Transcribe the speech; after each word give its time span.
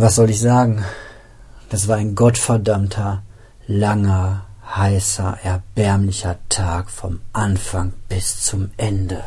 Was 0.00 0.14
soll 0.14 0.30
ich 0.30 0.38
sagen? 0.38 0.84
Das 1.70 1.88
war 1.88 1.96
ein 1.96 2.14
gottverdammter, 2.14 3.22
langer, 3.66 4.44
heißer, 4.76 5.38
erbärmlicher 5.42 6.36
Tag 6.48 6.88
vom 6.88 7.18
Anfang 7.32 7.92
bis 8.08 8.40
zum 8.42 8.70
Ende. 8.76 9.24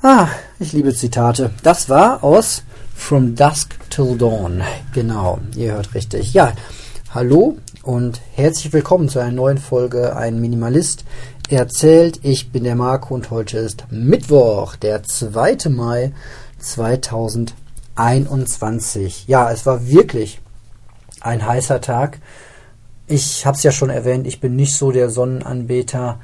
Ah, 0.00 0.28
ich 0.58 0.72
liebe 0.72 0.94
Zitate. 0.94 1.50
Das 1.62 1.90
war 1.90 2.24
aus 2.24 2.62
From 2.94 3.34
Dusk 3.34 3.74
Till 3.90 4.16
Dawn. 4.16 4.62
Genau, 4.94 5.40
ihr 5.54 5.74
hört 5.74 5.92
richtig. 5.92 6.32
Ja, 6.32 6.54
hallo 7.10 7.58
und 7.82 8.22
herzlich 8.32 8.72
willkommen 8.72 9.10
zu 9.10 9.18
einer 9.18 9.32
neuen 9.32 9.58
Folge 9.58 10.16
Ein 10.16 10.40
Minimalist 10.40 11.04
erzählt. 11.50 12.20
Ich 12.22 12.50
bin 12.52 12.64
der 12.64 12.74
Marco 12.74 13.14
und 13.14 13.30
heute 13.30 13.58
ist 13.58 13.84
Mittwoch, 13.90 14.76
der 14.76 15.02
2. 15.02 15.68
Mai 15.68 16.14
2020. 16.58 17.65
21. 17.96 19.26
Ja, 19.26 19.50
es 19.50 19.66
war 19.66 19.86
wirklich 19.88 20.40
ein 21.20 21.46
heißer 21.46 21.80
Tag. 21.80 22.20
Ich 23.06 23.46
habe 23.46 23.56
es 23.56 23.62
ja 23.62 23.72
schon 23.72 23.90
erwähnt, 23.90 24.26
ich 24.26 24.40
bin 24.40 24.56
nicht 24.56 24.76
so 24.76 24.92
der 24.92 25.10
Sonnenanbeter. 25.10 26.20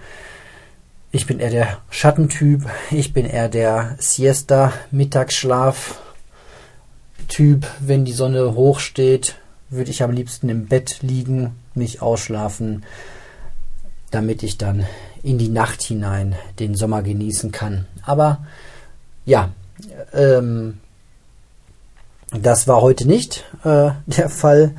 Ich 1.10 1.26
bin 1.26 1.40
eher 1.40 1.50
der 1.50 1.78
Schattentyp. 1.90 2.66
Ich 2.90 3.12
bin 3.12 3.26
eher 3.26 3.48
der 3.48 3.96
Siesta, 3.98 4.72
Mittagsschlaf 4.90 6.00
Typ. 7.28 7.66
Wenn 7.80 8.04
die 8.04 8.12
Sonne 8.12 8.54
hoch 8.54 8.78
steht, 8.78 9.36
würde 9.70 9.90
ich 9.90 10.02
am 10.02 10.10
liebsten 10.10 10.48
im 10.48 10.66
Bett 10.66 10.98
liegen, 11.02 11.56
mich 11.74 12.02
ausschlafen, 12.02 12.84
damit 14.10 14.42
ich 14.42 14.59
dann 14.59 14.86
in 15.23 15.38
die 15.38 15.48
Nacht 15.48 15.82
hinein 15.82 16.36
den 16.59 16.74
Sommer 16.74 17.02
genießen 17.02 17.52
kann. 17.52 17.86
Aber 18.04 18.45
ja, 19.24 19.51
ähm, 20.12 20.80
das 22.35 22.66
war 22.66 22.80
heute 22.80 23.07
nicht 23.07 23.45
äh, 23.65 23.91
der 24.07 24.29
Fall. 24.29 24.75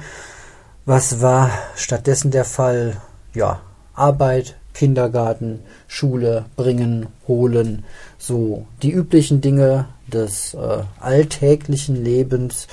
Was 0.86 1.22
war 1.22 1.50
stattdessen 1.76 2.32
der 2.32 2.46
Fall? 2.46 2.98
Ja, 3.34 3.62
Arbeit, 3.94 4.56
Kindergarten, 4.74 5.60
Schule, 5.88 6.46
bringen, 6.56 7.08
holen, 7.28 7.86
so 8.18 8.66
die 8.82 8.92
üblichen 8.92 9.40
Dinge 9.40 9.86
des 10.08 10.54
äh, 10.56 10.84
alltäglichen 11.00 12.04
Lebens 12.04 12.68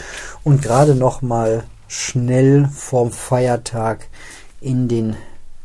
und 0.45 0.63
gerade 0.63 0.95
noch 0.95 1.23
mal 1.23 1.65
schnell 1.89 2.69
vorm 2.69 3.11
Feiertag 3.11 4.09
in 4.61 4.89
den 4.89 5.17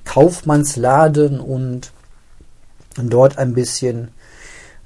Kaufmannsladen 0.04 1.40
und 1.40 1.92
dort 2.96 3.38
ein 3.38 3.54
bisschen 3.54 4.10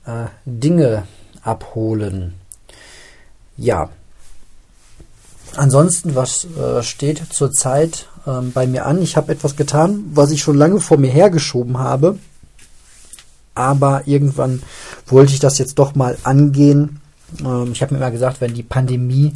äh, 0.06 0.26
Dinge 0.46 1.04
abholen. 1.44 2.36
Ja, 3.58 3.90
Ansonsten, 5.56 6.16
was 6.16 6.46
äh, 6.46 6.84
steht 6.84 7.22
zurzeit 7.32 8.08
ähm, 8.28 8.52
bei 8.52 8.68
mir 8.68 8.86
an? 8.86 9.02
Ich 9.02 9.18
habe 9.18 9.32
etwas 9.32 9.56
getan, 9.56 10.06
was 10.14 10.32
ich 10.32 10.42
schon 10.42 10.58
lange 10.58 10.80
vor 10.80 10.98
mir 10.98 11.12
hergeschoben 11.12 11.78
habe. 11.78 12.18
Aber 13.56 14.04
irgendwann 14.06 14.62
wollte 15.08 15.34
ich 15.34 15.40
das 15.40 15.58
jetzt 15.58 15.80
doch 15.80 15.96
mal 15.96 16.18
angehen. 16.24 17.02
Ähm, 17.44 17.72
ich 17.74 17.82
habe 17.82 17.94
mir 17.94 18.00
immer 18.00 18.12
gesagt, 18.12 18.42
wenn 18.42 18.54
die 18.54 18.64
Pandemie 18.64 19.34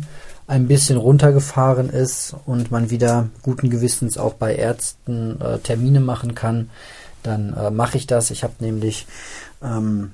ein 0.48 0.68
bisschen 0.68 0.98
runtergefahren 0.98 1.90
ist 1.90 2.36
und 2.46 2.70
man 2.70 2.90
wieder 2.90 3.30
guten 3.42 3.70
Gewissens 3.70 4.18
auch 4.18 4.34
bei 4.34 4.56
Ärzten 4.56 5.40
äh, 5.42 5.60
Termine 5.60 6.00
machen 6.00 6.36
kann, 6.36 6.70
dann 7.24 7.54
äh, 7.54 7.72
mache 7.72 7.98
ich 7.98 8.08
das. 8.08 8.30
Ich 8.30 8.44
habe 8.44 8.54
nämlich, 8.60 9.08
ähm, 9.64 10.12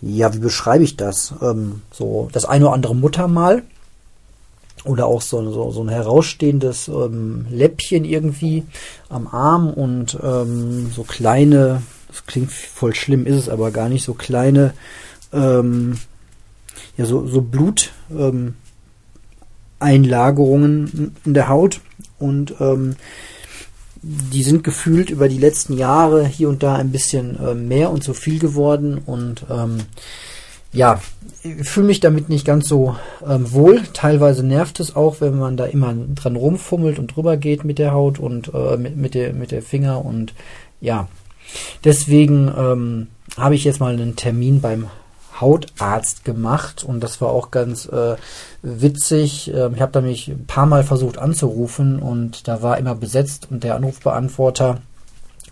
ja, 0.00 0.32
wie 0.32 0.38
beschreibe 0.38 0.84
ich 0.84 0.96
das? 0.96 1.34
Ähm, 1.42 1.82
so 1.92 2.28
das 2.32 2.44
eine 2.44 2.66
oder 2.66 2.74
andere 2.74 2.94
Muttermal 2.94 3.62
oder 4.84 5.06
auch 5.06 5.22
so, 5.22 5.50
so, 5.50 5.70
so 5.70 5.82
ein 5.82 5.88
herausstehendes 5.88 6.88
ähm, 6.88 7.46
Läppchen 7.50 8.04
irgendwie 8.04 8.64
am 9.08 9.26
Arm 9.26 9.70
und 9.70 10.18
ähm, 10.22 10.90
so 10.94 11.02
kleine, 11.04 11.82
das 12.08 12.26
klingt 12.26 12.52
voll 12.52 12.94
schlimm, 12.94 13.26
ist 13.26 13.36
es 13.36 13.48
aber 13.48 13.70
gar 13.70 13.88
nicht, 13.88 14.04
so 14.04 14.14
kleine, 14.14 14.74
ähm, 15.32 15.98
ja, 16.96 17.06
so, 17.06 17.26
so 17.26 17.40
Blut, 17.40 17.92
ähm, 18.10 18.54
Einlagerungen 19.80 21.16
in 21.24 21.34
der 21.34 21.48
Haut 21.48 21.80
und 22.18 22.54
ähm, 22.60 22.96
die 24.02 24.42
sind 24.42 24.64
gefühlt 24.64 25.08
über 25.08 25.28
die 25.28 25.38
letzten 25.38 25.76
Jahre 25.76 26.26
hier 26.26 26.50
und 26.50 26.62
da 26.62 26.76
ein 26.76 26.92
bisschen 26.92 27.38
äh, 27.38 27.54
mehr 27.54 27.90
und 27.90 28.04
so 28.04 28.12
viel 28.12 28.38
geworden 28.38 28.98
und 29.04 29.46
ähm, 29.50 29.78
ja, 30.74 31.00
fühle 31.62 31.86
mich 31.86 32.00
damit 32.00 32.28
nicht 32.28 32.44
ganz 32.44 32.68
so 32.68 32.96
ähm, 33.26 33.52
wohl. 33.52 33.82
Teilweise 33.92 34.44
nervt 34.44 34.80
es 34.80 34.96
auch, 34.96 35.20
wenn 35.20 35.38
man 35.38 35.56
da 35.56 35.66
immer 35.66 35.94
dran 36.14 36.36
rumfummelt 36.36 36.98
und 36.98 37.14
drüber 37.14 37.36
geht 37.36 37.64
mit 37.64 37.78
der 37.78 37.92
Haut 37.92 38.18
und 38.18 38.52
äh, 38.52 38.76
mit, 38.76 38.96
mit, 38.96 39.14
der, 39.14 39.32
mit 39.32 39.50
der 39.50 39.62
Finger 39.62 40.04
und 40.04 40.34
ja. 40.80 41.08
Deswegen 41.84 42.52
ähm, 42.56 43.06
habe 43.36 43.54
ich 43.54 43.64
jetzt 43.64 43.80
mal 43.80 43.92
einen 43.92 44.16
Termin 44.16 44.60
beim 44.60 44.88
Hautarzt 45.40 46.24
gemacht 46.24 46.84
und 46.84 47.00
das 47.00 47.20
war 47.20 47.28
auch 47.30 47.50
ganz 47.50 47.86
äh, 47.86 48.16
witzig. 48.62 49.52
Ähm, 49.54 49.74
ich 49.74 49.80
habe 49.80 49.92
da 49.92 50.00
mich 50.00 50.28
ein 50.28 50.46
paar 50.46 50.66
Mal 50.66 50.82
versucht 50.82 51.18
anzurufen 51.18 51.98
und 51.98 52.48
da 52.48 52.62
war 52.62 52.78
immer 52.78 52.94
besetzt 52.94 53.48
und 53.50 53.64
der 53.64 53.76
Anrufbeantworter 53.76 54.80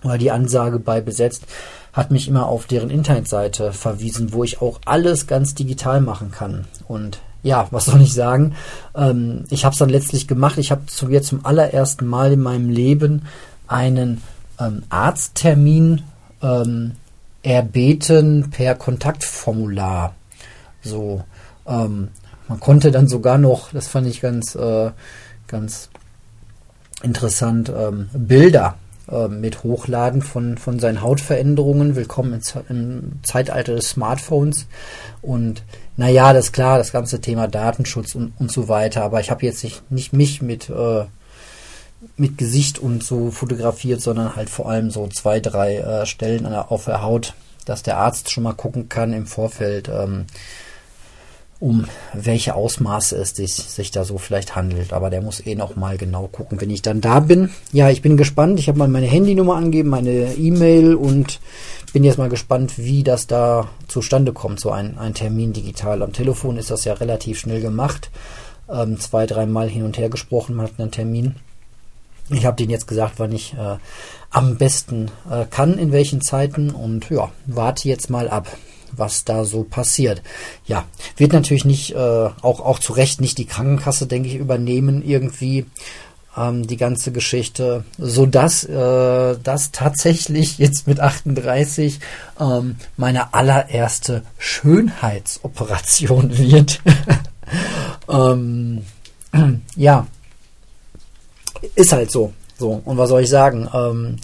oder 0.03 0.19
die 0.19 0.31
Ansage 0.31 0.78
bei 0.78 1.00
besetzt 1.00 1.44
hat 1.92 2.10
mich 2.10 2.28
immer 2.28 2.47
auf 2.47 2.66
deren 2.66 2.91
Internetseite 2.91 3.72
verwiesen, 3.72 4.32
wo 4.32 4.44
ich 4.44 4.62
auch 4.62 4.80
alles 4.86 5.26
ganz 5.26 5.54
digital 5.54 6.00
machen 6.00 6.30
kann. 6.30 6.64
Und 6.88 7.20
ja, 7.42 7.66
was 7.70 7.86
soll 7.86 8.00
ich 8.00 8.14
sagen? 8.14 8.54
Ähm, 8.94 9.44
ich 9.50 9.64
habe 9.64 9.72
es 9.72 9.78
dann 9.78 9.88
letztlich 9.88 10.26
gemacht. 10.26 10.58
Ich 10.58 10.70
habe 10.70 10.86
zu 10.86 11.08
jetzt 11.10 11.28
zum 11.28 11.44
allerersten 11.44 12.06
Mal 12.06 12.32
in 12.32 12.41
meinem 12.41 12.70
Leben 12.70 13.26
einen 13.66 14.22
ähm, 14.58 14.84
Arzttermin 14.88 16.02
ähm, 16.42 16.92
erbeten 17.42 18.50
per 18.50 18.75
Kontaktformular. 18.75 20.14
So, 20.82 21.25
ähm, 21.66 22.08
man 22.48 22.60
konnte 22.60 22.91
dann 22.91 23.08
sogar 23.08 23.38
noch, 23.38 23.72
das 23.72 23.88
fand 23.88 24.06
ich 24.06 24.20
ganz, 24.20 24.54
äh, 24.54 24.91
ganz 25.47 25.91
interessant, 27.02 27.70
ähm, 27.75 28.08
Bilder 28.12 28.76
äh, 29.12 29.28
mit 29.28 29.62
Hochladen 29.62 30.23
von, 30.23 30.59
von 30.59 30.78
seinen 30.78 31.03
Hautveränderungen. 31.03 31.97
Willkommen 31.97 32.41
im, 32.69 33.12
Zeitalter 33.23 33.75
des 33.75 33.91
Smartphones. 33.91 34.67
Und 35.21 35.62
naja, 35.97 36.33
das 36.33 36.47
ist 36.47 36.53
klar, 36.53 36.78
das 36.78 36.93
ganze 36.93 37.21
Thema 37.21 37.47
Datenschutz 37.49 38.15
und, 38.15 38.33
und 38.39 38.50
so 38.50 38.69
weiter. 38.69 39.03
Aber 39.03 39.21
ich 39.21 39.31
habe 39.31 39.45
jetzt 39.45 39.62
nicht, 39.62 39.91
nicht 39.91 40.12
mich 40.12 40.43
mit, 40.43 40.71
äh, 40.71 41.05
mit 42.17 42.39
Gesicht 42.39 42.78
und 42.78 43.05
so 43.05 43.31
fotografiert, 43.31 44.00
sondern 44.00 44.34
halt 44.34 44.50
vor 44.50 44.69
allem 44.69 44.91
so 44.91 45.06
zwei, 45.09 45.41
drei 45.41 45.77
äh, 45.77 46.06
Stellen 46.06 46.47
auf 46.47 46.87
der 46.87 47.03
Haut, 47.03 47.34
dass 47.67 47.83
der 47.83 47.99
Arzt 47.99 48.31
schon 48.31 48.44
mal 48.44 48.55
gucken 48.55 48.89
kann 48.89 49.12
im 49.12 49.27
Vorfeld. 49.27 49.89
Ähm, 49.89 50.27
um 51.62 51.84
welche 52.12 52.56
Ausmaße 52.56 53.17
es 53.17 53.37
sich, 53.37 53.91
da 53.93 54.05
so 54.05 54.19
vielleicht 54.19 54.56
handelt. 54.56 54.93
Aber 54.93 55.11
der 55.11 55.23
muss 55.23 55.47
eh 55.47 55.55
noch 55.55 55.77
mal 55.77 55.97
genau 55.97 56.27
gucken, 56.27 56.61
wenn 56.61 56.71
ich 56.71 56.83
dann 56.83 57.00
da 57.00 57.21
bin. 57.21 57.50
Ja, 57.71 57.89
ich 57.89 58.03
bin 58.03 58.17
gespannt. 58.17 58.59
Ich 58.59 58.67
habe 58.67 58.81
mal 58.81 58.89
meine 58.89 59.06
Handynummer 59.06 59.55
angegeben, 59.55 59.89
meine 59.89 60.34
E-Mail 60.34 60.97
und 60.97 61.39
bin 61.93 62.03
jetzt 62.03 62.19
mal 62.19 62.28
gespannt, 62.28 62.78
wie 62.78 63.05
das 63.05 63.28
da 63.28 63.69
zustande 63.87 64.33
kommt, 64.33 64.59
so 64.59 64.73
ein, 64.73 64.99
ein 64.99 65.15
Termin 65.15 65.53
digital. 65.53 66.03
Am 66.03 66.12
Telefon 66.12 66.56
ist 66.56 66.73
das 66.73 66.84
ja 66.84 66.95
relativ 66.95 67.39
schnell 67.39 67.61
gemacht. 67.61 68.11
Ähm, 68.69 68.99
zwei, 68.99 69.27
dreimal 69.27 69.69
hin 69.69 69.84
und 69.84 69.97
her 69.99 70.09
gesprochen, 70.09 70.56
man 70.56 70.67
hat 70.67 70.81
einen 70.81 70.91
Termin. 70.91 71.37
Ich 72.29 72.44
habe 72.44 72.56
denen 72.56 72.71
jetzt 72.71 72.88
gesagt, 72.88 73.15
wann 73.19 73.31
ich 73.31 73.55
äh, 73.55 73.76
am 74.31 74.56
besten 74.56 75.12
äh, 75.31 75.44
kann, 75.49 75.79
in 75.79 75.93
welchen 75.93 76.23
Zeiten 76.23 76.70
und 76.70 77.08
ja, 77.11 77.31
warte 77.47 77.88
jetzt 77.88 78.11
mal 78.11 78.29
ab 78.29 78.49
was 78.97 79.25
da 79.25 79.44
so 79.44 79.65
passiert. 79.65 80.23
Ja, 80.67 80.85
wird 81.17 81.33
natürlich 81.33 81.65
nicht, 81.65 81.94
äh, 81.94 81.97
auch, 81.97 82.61
auch 82.61 82.79
zu 82.79 82.93
Recht 82.93 83.21
nicht 83.21 83.39
die 83.39 83.47
Krankenkasse, 83.47 84.06
denke 84.06 84.29
ich, 84.29 84.37
übernehmen 84.37 85.03
irgendwie 85.03 85.67
ähm, 86.37 86.67
die 86.67 86.77
ganze 86.77 87.12
Geschichte, 87.12 87.85
so 87.99 88.27
dass 88.27 88.65
äh, 88.65 89.37
das 89.43 89.71
tatsächlich 89.73 90.59
jetzt 90.59 90.87
mit 90.87 91.00
38 91.00 92.00
ähm, 92.41 92.77
meine 92.97 93.35
allererste 93.35 94.23
Schönheitsoperation 94.39 96.37
wird. 96.39 96.81
ähm, 98.09 98.83
ja, 99.77 100.06
ist 101.75 101.93
halt 101.93 102.11
so. 102.11 102.33
So, 102.59 102.81
und 102.85 102.97
was 102.97 103.09
soll 103.09 103.23
ich 103.23 103.29
sagen? 103.29 103.69
Ähm, 103.75 104.17
äh, 104.17 104.19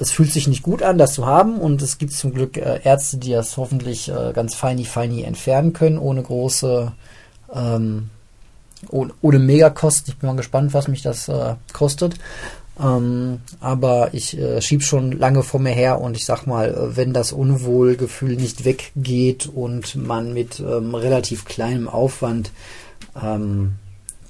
es 0.00 0.10
fühlt 0.10 0.32
sich 0.32 0.48
nicht 0.48 0.62
gut 0.62 0.82
an, 0.82 0.98
das 0.98 1.14
zu 1.14 1.26
haben 1.26 1.58
und 1.58 1.82
es 1.82 1.98
gibt 1.98 2.12
zum 2.12 2.34
Glück 2.34 2.56
äh, 2.56 2.80
Ärzte, 2.82 3.18
die 3.18 3.32
das 3.32 3.56
hoffentlich 3.56 4.08
äh, 4.08 4.32
ganz 4.32 4.54
feini 4.54 4.84
feini 4.84 5.22
entfernen 5.22 5.72
können, 5.72 5.98
ohne 5.98 6.22
große, 6.22 6.92
ähm, 7.54 8.10
ohne, 8.88 9.12
ohne 9.20 9.38
Megakosten. 9.38 10.12
Ich 10.12 10.18
bin 10.18 10.28
mal 10.28 10.36
gespannt, 10.36 10.74
was 10.74 10.88
mich 10.88 11.02
das 11.02 11.28
äh, 11.28 11.54
kostet. 11.72 12.16
Ähm, 12.80 13.40
aber 13.60 14.14
ich 14.14 14.38
äh, 14.38 14.62
schieb 14.62 14.82
schon 14.82 15.12
lange 15.12 15.42
vor 15.42 15.60
mir 15.60 15.72
her 15.72 16.00
und 16.00 16.16
ich 16.16 16.24
sag 16.24 16.46
mal, 16.46 16.70
äh, 16.70 16.96
wenn 16.96 17.12
das 17.12 17.32
Unwohlgefühl 17.32 18.36
nicht 18.36 18.64
weggeht 18.64 19.46
und 19.46 19.94
man 19.94 20.32
mit 20.32 20.58
ähm, 20.58 20.94
relativ 20.94 21.44
kleinem 21.44 21.86
Aufwand 21.86 22.50
ähm, 23.22 23.74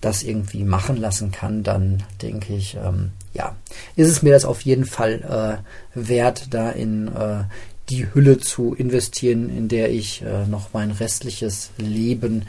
das 0.02 0.22
irgendwie 0.22 0.64
machen 0.64 0.96
lassen 0.96 1.30
kann, 1.30 1.62
dann 1.62 2.02
denke 2.20 2.54
ich, 2.54 2.76
ähm, 2.76 3.12
ja, 3.32 3.56
ist 3.96 4.10
es 4.10 4.22
mir 4.22 4.32
das 4.32 4.44
auf 4.44 4.60
jeden 4.62 4.84
Fall 4.84 5.62
äh, 5.94 5.98
wert, 5.98 6.48
da 6.50 6.70
in 6.70 7.08
äh, 7.08 7.44
die 7.88 8.12
Hülle 8.12 8.38
zu 8.38 8.74
investieren, 8.74 9.48
in 9.48 9.68
der 9.68 9.90
ich 9.90 10.22
äh, 10.22 10.46
noch 10.46 10.70
mein 10.72 10.90
restliches 10.90 11.70
Leben 11.78 12.44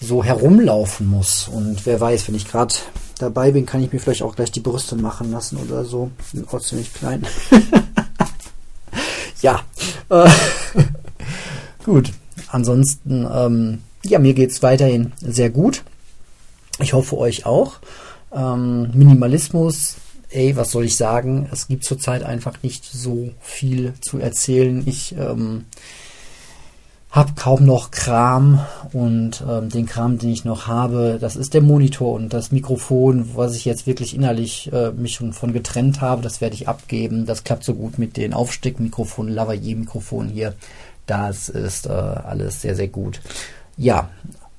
so 0.00 0.24
herumlaufen 0.24 1.06
muss. 1.06 1.48
Und 1.48 1.86
wer 1.86 2.00
weiß, 2.00 2.28
wenn 2.28 2.34
ich 2.34 2.48
gerade 2.48 2.74
dabei 3.18 3.52
bin, 3.52 3.66
kann 3.66 3.82
ich 3.82 3.92
mir 3.92 4.00
vielleicht 4.00 4.22
auch 4.22 4.34
gleich 4.34 4.50
die 4.50 4.60
Brüste 4.60 4.96
machen 4.96 5.30
lassen 5.30 5.58
oder 5.58 5.84
so. 5.84 6.10
Bin 6.32 6.46
auch 6.48 6.60
ziemlich 6.60 6.92
klein. 6.92 7.26
ja. 9.42 9.60
Äh, 10.08 10.28
gut. 11.84 12.12
Ansonsten, 12.48 13.28
ähm, 13.32 13.78
ja, 14.04 14.18
mir 14.18 14.34
geht's 14.34 14.62
weiterhin 14.62 15.12
sehr 15.20 15.50
gut. 15.50 15.84
Ich 16.82 16.92
hoffe 16.92 17.16
euch 17.18 17.46
auch. 17.46 17.74
Ähm, 18.32 18.90
Minimalismus, 18.94 19.96
ey, 20.30 20.56
was 20.56 20.70
soll 20.70 20.84
ich 20.84 20.96
sagen? 20.96 21.48
Es 21.52 21.68
gibt 21.68 21.84
zurzeit 21.84 22.22
einfach 22.22 22.62
nicht 22.62 22.84
so 22.84 23.30
viel 23.40 23.94
zu 24.00 24.18
erzählen. 24.18 24.82
Ich 24.86 25.14
ähm, 25.18 25.64
habe 27.10 27.32
kaum 27.34 27.64
noch 27.64 27.90
Kram 27.90 28.64
und 28.92 29.44
ähm, 29.48 29.68
den 29.68 29.86
Kram, 29.86 30.18
den 30.18 30.30
ich 30.30 30.44
noch 30.44 30.68
habe, 30.68 31.18
das 31.20 31.34
ist 31.34 31.54
der 31.54 31.60
Monitor 31.60 32.14
und 32.14 32.32
das 32.32 32.52
Mikrofon, 32.52 33.30
was 33.34 33.56
ich 33.56 33.64
jetzt 33.64 33.88
wirklich 33.88 34.14
innerlich 34.14 34.72
äh, 34.72 34.92
mich 34.92 35.14
schon 35.14 35.32
von 35.32 35.52
getrennt 35.52 36.00
habe, 36.00 36.22
das 36.22 36.40
werde 36.40 36.54
ich 36.54 36.68
abgeben. 36.68 37.26
Das 37.26 37.42
klappt 37.42 37.64
so 37.64 37.74
gut 37.74 37.98
mit 37.98 38.16
den 38.16 38.32
Aufsteckmikrofonen, 38.32 39.34
Lavalier-Mikrofonen 39.34 40.30
hier. 40.30 40.54
Das 41.06 41.48
ist 41.48 41.86
äh, 41.86 41.90
alles 41.90 42.62
sehr, 42.62 42.76
sehr 42.76 42.88
gut. 42.88 43.20
Ja, 43.76 44.08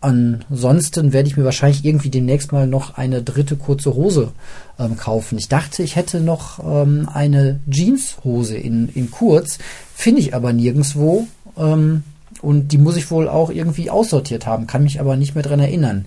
ansonsten 0.02 1.14
werde 1.14 1.30
ich 1.30 1.38
mir 1.38 1.46
wahrscheinlich 1.46 1.86
irgendwie 1.86 2.10
demnächst 2.10 2.52
mal 2.52 2.68
noch 2.68 2.98
eine 2.98 3.22
dritte 3.22 3.56
kurze 3.56 3.94
Hose 3.94 4.32
ähm, 4.80 4.98
kaufen. 4.98 5.38
Ich 5.38 5.48
dachte, 5.48 5.84
ich 5.84 5.96
hätte 5.96 6.20
noch 6.20 6.60
ähm, 6.64 7.08
eine 7.12 7.60
Jeanshose 7.70 8.58
in, 8.58 8.90
in 8.90 9.12
kurz, 9.12 9.60
finde 9.94 10.22
ich 10.22 10.34
aber 10.34 10.54
nirgendwo. 10.54 11.28
Ähm, 11.58 12.04
und 12.42 12.70
die 12.70 12.80
muss 12.80 12.98
ich 12.98 13.12
wohl 13.12 13.30
auch 13.30 13.52
irgendwie 13.52 13.90
aussortiert 13.90 14.48
haben, 14.48 14.66
kann 14.66 14.84
mich 14.84 15.00
aber 15.00 15.16
nicht 15.16 15.36
mehr 15.36 15.44
dran 15.44 15.60
erinnern. 15.60 16.06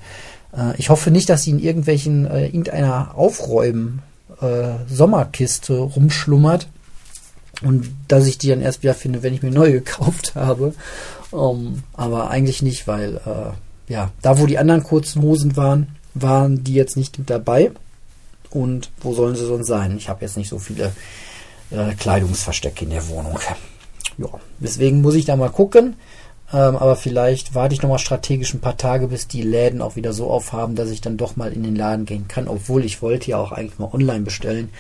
Äh, 0.57 0.75
ich 0.79 0.91
hoffe 0.91 1.11
nicht, 1.11 1.29
dass 1.29 1.45
sie 1.45 1.51
in 1.51 1.61
irgendwelchen, 1.61 2.27
äh, 2.27 2.47
irgendeiner 2.47 3.17
Aufräumen 3.17 4.03
äh, 4.41 4.73
Sommerkiste 4.89 5.79
rumschlummert 5.79 6.69
und 7.63 7.91
dass 8.09 8.27
ich 8.27 8.39
die 8.39 8.49
dann 8.49 8.61
erst 8.61 8.83
wieder 8.83 8.95
finde, 8.95 9.23
wenn 9.23 9.35
ich 9.35 9.43
mir 9.43 9.53
neu 9.53 9.71
gekauft 9.73 10.35
habe. 10.35 10.75
Um, 11.31 11.67
ähm, 11.67 11.83
aber 11.95 12.31
eigentlich 12.31 12.63
nicht, 12.63 12.87
weil 12.87 13.17
äh, 13.17 13.53
ja, 13.89 14.11
da 14.23 14.39
wo 14.39 14.47
die 14.47 14.59
anderen 14.59 14.83
kurzen 14.83 15.23
Hosen 15.23 15.57
waren, 15.57 15.97
waren 16.15 16.65
die 16.65 16.75
jetzt 16.75 16.97
nicht 16.97 17.19
mit 17.19 17.31
dabei. 17.31 17.73
Und 18.51 18.91
wo 19.01 19.13
sollen 19.15 19.35
sie 19.35 19.47
sonst 19.47 19.67
sein? 19.67 19.97
Ich 19.97 20.09
habe 20.09 20.25
jetzt 20.25 20.37
nicht 20.37 20.49
so 20.49 20.59
viele 20.59 20.93
äh, 21.71 21.95
Kleidungsverstecke 21.95 22.85
in 22.85 22.91
der 22.91 23.09
Wohnung. 23.09 23.39
Ja, 24.17 24.29
deswegen 24.61 25.03
muss 25.03 25.17
ich 25.17 25.25
da 25.25 25.35
mal 25.35 25.51
gucken. 25.51 25.97
Ähm, 26.53 26.77
aber 26.77 26.95
vielleicht 26.95 27.55
warte 27.55 27.75
ich 27.75 27.83
nochmal 27.83 27.99
strategisch 27.99 28.55
ein 28.55 28.61
paar 28.61 28.77
Tage, 28.77 29.09
bis 29.09 29.27
die 29.27 29.43
Läden 29.43 29.83
auch 29.83 29.97
wieder 29.97 30.13
so 30.13 30.31
aufhaben, 30.31 30.77
dass 30.77 30.91
ich 30.91 31.01
dann 31.01 31.17
doch 31.17 31.35
mal 31.35 31.53
in 31.53 31.65
den 31.65 31.75
Laden 31.75 32.05
gehen 32.05 32.29
kann. 32.29 32.47
Obwohl 32.47 32.85
ich 32.85 33.03
wollte 33.03 33.31
ja 33.31 33.39
auch 33.39 33.51
eigentlich 33.51 33.79
mal 33.79 33.93
online 33.93 34.21
bestellen. 34.21 34.71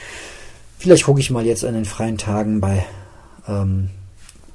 Vielleicht 0.78 1.04
gucke 1.04 1.20
ich 1.20 1.30
mal 1.30 1.46
jetzt 1.46 1.64
an 1.64 1.74
den 1.74 1.84
freien 1.84 2.18
Tagen 2.18 2.60
bei 2.60 2.84
ähm, 3.48 3.90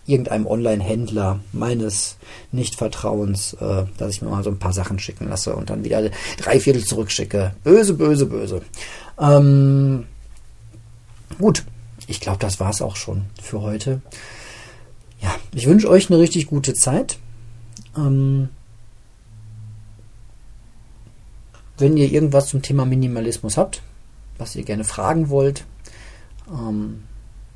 irgendeinem 0.10 0.48
Online-Händler 0.48 1.40
meines 1.52 2.18
Nichtvertrauens, 2.52 3.54
äh, 3.54 3.86
dass 3.98 4.12
ich 4.12 4.22
mir 4.22 4.30
mal 4.30 4.44
so 4.44 4.50
ein 4.50 4.60
paar 4.60 4.74
Sachen 4.74 5.00
schicken 5.00 5.30
lasse 5.30 5.56
und 5.56 5.70
dann 5.70 5.84
wieder 5.84 6.10
drei 6.38 6.60
Viertel 6.60 6.84
zurückschicke. 6.84 7.54
Böse, 7.64 7.94
böse, 7.94 8.26
böse. 8.26 8.62
Ähm, 9.20 10.06
gut, 11.38 11.64
ich 12.08 12.20
glaube, 12.20 12.40
das 12.40 12.60
war 12.60 12.72
es 12.72 12.82
auch 12.82 12.96
schon 12.96 13.26
für 13.42 13.62
heute 13.62 14.02
ja, 15.22 15.36
ich 15.54 15.68
wünsche 15.68 15.90
euch 15.90 16.10
eine 16.10 16.20
richtig 16.20 16.48
gute 16.48 16.74
Zeit. 16.74 17.18
Ähm, 17.98 18.50
wenn 21.78 21.98
ihr 21.98 22.12
irgendwas 22.12 22.48
zum 22.48 22.62
Thema 22.62 22.86
Minimalismus 22.86 23.58
habt, 23.58 23.82
was 24.38 24.56
ihr 24.56 24.64
gerne 24.64 24.84
fragen 24.84 25.30
wollt, 25.30 25.66
ähm, 26.50 27.04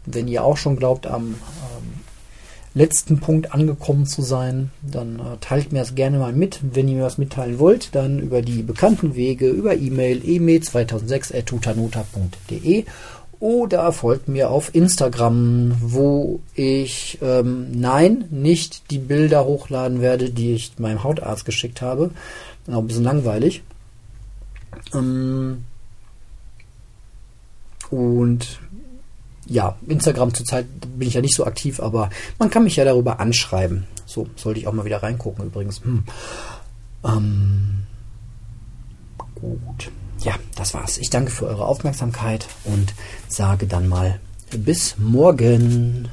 wenn 0.05 0.27
ihr 0.27 0.43
auch 0.43 0.57
schon 0.57 0.75
glaubt, 0.75 1.07
am 1.07 1.27
ähm, 1.27 1.92
letzten 2.75 3.19
Punkt 3.19 3.53
angekommen 3.53 4.05
zu 4.05 4.21
sein, 4.21 4.71
dann 4.81 5.19
äh, 5.19 5.37
teilt 5.41 5.71
mir 5.71 5.79
das 5.79 5.95
gerne 5.95 6.17
mal 6.17 6.33
mit. 6.33 6.59
Wenn 6.61 6.87
ihr 6.87 6.97
mir 6.97 7.03
was 7.03 7.17
mitteilen 7.17 7.59
wollt, 7.59 7.95
dann 7.95 8.19
über 8.19 8.41
die 8.41 8.63
bekannten 8.63 9.15
Wege, 9.15 9.49
über 9.49 9.75
E-Mail, 9.75 10.21
email2006.tutanota.de 10.21 12.85
oder 13.39 13.91
folgt 13.91 14.27
mir 14.29 14.49
auf 14.49 14.73
Instagram, 14.73 15.75
wo 15.81 16.39
ich 16.55 17.19
ähm, 17.21 17.67
nein, 17.73 18.25
nicht 18.31 18.89
die 18.89 18.99
Bilder 18.99 19.43
hochladen 19.43 19.99
werde, 19.99 20.29
die 20.29 20.53
ich 20.53 20.79
meinem 20.79 21.03
Hautarzt 21.03 21.43
geschickt 21.43 21.81
habe. 21.81 22.11
Auch 22.71 22.77
ein 22.77 22.87
bisschen 22.87 23.03
langweilig. 23.03 23.63
Ähm, 24.93 25.65
und 27.89 28.59
ja, 29.47 29.75
Instagram 29.87 30.33
zurzeit 30.33 30.65
bin 30.97 31.07
ich 31.07 31.13
ja 31.13 31.21
nicht 31.21 31.35
so 31.35 31.45
aktiv, 31.45 31.79
aber 31.79 32.09
man 32.39 32.49
kann 32.49 32.63
mich 32.63 32.75
ja 32.75 32.85
darüber 32.85 33.19
anschreiben. 33.19 33.85
So, 34.05 34.27
sollte 34.35 34.59
ich 34.59 34.67
auch 34.67 34.73
mal 34.73 34.85
wieder 34.85 35.03
reingucken 35.03 35.45
übrigens. 35.45 35.83
Hm. 35.83 36.03
Ähm, 37.03 37.83
gut 39.35 39.91
ja, 40.23 40.35
das 40.55 40.73
war's. 40.73 40.97
Ich 40.97 41.09
danke 41.09 41.31
für 41.31 41.47
eure 41.47 41.65
Aufmerksamkeit 41.65 42.47
und 42.63 42.93
sage 43.27 43.67
dann 43.67 43.87
mal 43.87 44.19
bis 44.51 44.97
morgen. 44.97 46.07